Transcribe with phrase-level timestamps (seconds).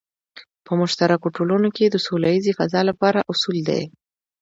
[0.65, 3.81] په مشترکو ټولنو کې د سوله ییزې فضا لپاره اصول دی.